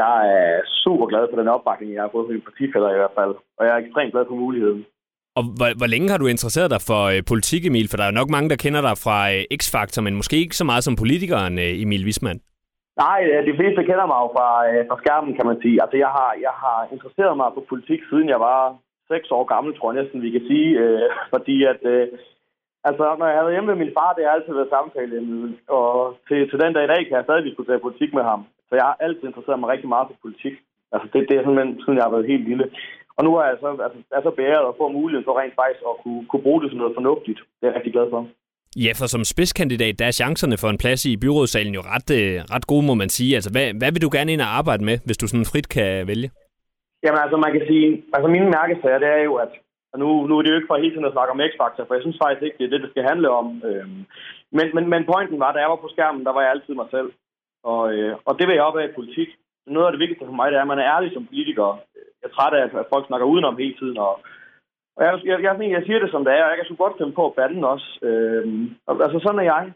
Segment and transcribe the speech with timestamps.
[0.00, 3.16] jeg er super glad for den opbakning, jeg har fået fra mine partifælder i hvert
[3.18, 3.32] fald.
[3.58, 4.80] Og jeg er ekstremt glad for muligheden.
[5.38, 7.88] Og hvor, hvor længe har du interesseret dig for øh, politik, Emil?
[7.88, 10.60] For der er jo nok mange, der kender dig fra øh, X-Factor, men måske ikke
[10.60, 12.40] så meget som politikeren øh, Emil Wisman.
[13.04, 15.76] Nej, øh, de fleste kender mig jo fra, øh, fra skærmen, kan man sige.
[15.82, 18.60] Altså, jeg har, jeg har interesseret mig for politik, siden jeg var
[19.12, 20.68] seks år gammel, tror jeg næsten, vi kan sige.
[20.82, 22.06] Øh, fordi at, øh,
[22.88, 25.16] altså, når jeg havde hjemme med min far, det har altid været samtale.
[25.78, 25.88] Og
[26.28, 28.40] til, til den dag i dag kan jeg stadig diskutere politik med ham.
[28.68, 30.54] Så jeg har altid interesseret mig rigtig meget for politik.
[30.92, 32.66] Altså, det, det er simpelthen, siden jeg har været helt lille.
[33.16, 35.82] Og nu er jeg så, altså, er så bæret at få muligheden for rent faktisk
[35.90, 37.40] at kunne, kunne bruge det som noget fornuftigt.
[37.58, 38.20] Det er jeg rigtig glad for.
[38.84, 42.34] Ja, for som spidskandidat, der er chancerne for en plads i byrådssalen jo ret, øh,
[42.54, 43.34] ret gode, må man sige.
[43.38, 46.06] Altså, hvad, hvad vil du gerne ind og arbejde med, hvis du sådan frit kan
[46.10, 46.28] vælge?
[47.04, 49.52] Jamen altså, man kan sige, altså mine mærkesager, det er jo, at
[49.92, 51.94] og nu, nu er det jo ikke for hele tiden at snakke om X-Factor, for
[51.94, 53.46] jeg synes faktisk ikke, det er det, det skal handle om.
[53.68, 54.00] Øhm,
[54.56, 56.88] men, men, men pointen var, da jeg var på skærmen, der var jeg altid mig
[56.90, 57.10] selv.
[57.72, 59.28] Og, øh, og det vil jeg op af i politik.
[59.66, 61.66] Noget af det vigtigste for mig, det er, at man er ærlig som politiker.
[62.20, 64.20] Jeg er træt af, at folk snakker udenom hele tiden, og
[64.96, 66.98] og jeg, jeg, jeg, jeg siger det som det er, og jeg kan så godt
[66.98, 67.88] finde på at bande også.
[68.02, 68.64] Øhm,
[69.04, 69.72] altså sådan er jeg.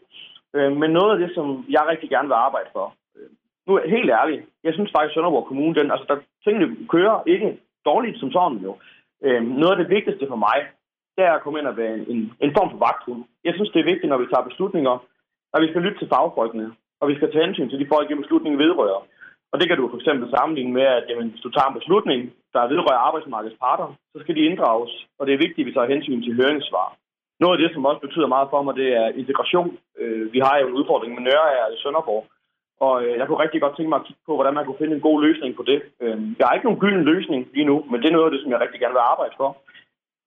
[0.55, 3.29] Øhm, men noget af det, som jeg rigtig gerne vil arbejde for, øh,
[3.67, 7.57] nu helt ærligt, jeg synes faktisk, at Sønderborg Kommune, den, altså der, tingene kører ikke
[7.85, 8.71] dårligt som sådan jo.
[9.25, 10.57] Øh, noget af det vigtigste for mig,
[11.15, 13.21] det er at komme ind og være en, en, en form for vagthund.
[13.47, 14.95] Jeg synes, det er vigtigt, når vi tager beslutninger,
[15.53, 16.67] at vi skal lytte til fagfolkene,
[17.01, 19.01] og vi skal tage hensyn til de folk, der beslutningen vedrører.
[19.51, 22.19] Og det kan du for eksempel sammenligne med, at jamen, hvis du tager en beslutning,
[22.53, 25.93] der vedrører arbejdsmarkedets parter, så skal de inddrages, og det er vigtigt, at vi tager
[25.93, 26.87] hensyn til høringssvar.
[27.39, 29.77] Noget af det, som også betyder meget for mig, det er integration.
[30.01, 32.23] Øh, vi har jo en udfordring med Nørre i Sønderborg,
[32.79, 34.95] og øh, jeg kunne rigtig godt tænke mig at kigge på, hvordan man kunne finde
[34.95, 35.79] en god løsning på det.
[36.03, 38.41] Øh, jeg har ikke nogen gylden løsning lige nu, men det er noget af det,
[38.41, 39.49] som jeg rigtig gerne vil arbejde for.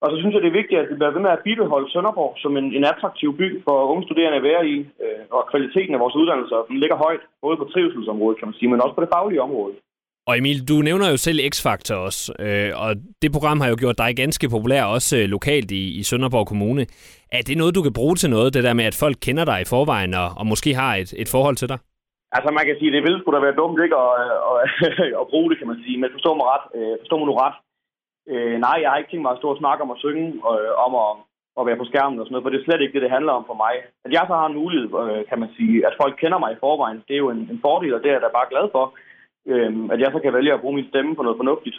[0.02, 2.32] Og så synes jeg, det er vigtigt, at vi bliver ved med at bibeholde Sønderborg
[2.42, 6.00] som en, en attraktiv by for unge studerende at være i, øh, og kvaliteten af
[6.04, 9.14] vores uddannelser den ligger højt, både på trivselsområdet, kan man sige, men også på det
[9.14, 9.74] faglige område.
[10.28, 12.90] Og Emil, du nævner jo selv X-Factor også, øh, og
[13.22, 16.86] det program har jo gjort dig ganske populær også øh, lokalt i, i Sønderborg Kommune.
[17.32, 19.60] Er det noget, du kan bruge til noget, det der med, at folk kender dig
[19.60, 21.78] i forvejen og, og måske har et, et forhold til dig?
[22.36, 24.10] Altså man kan sige, det vil sgu da være dumt ikke at,
[24.50, 24.60] at,
[25.22, 25.98] at, bruge det, kan man sige.
[26.00, 27.56] Men forstå mig, ret, øh, forstå mig nu ret.
[28.32, 30.56] Øh, nej, jeg har ikke tænkt mig at stå og snakke om at synge, og,
[30.86, 31.10] om at,
[31.58, 33.32] at være på skærmen og sådan noget, for det er slet ikke det, det handler
[33.38, 33.74] om for mig.
[34.04, 36.60] At jeg så har en mulighed, øh, kan man sige, at folk kender mig i
[36.64, 38.84] forvejen, det er jo en, en fordel, og det er jeg da bare glad for.
[39.50, 41.78] Øh, at jeg så kan vælge at bruge min stemme på noget fornuftigt.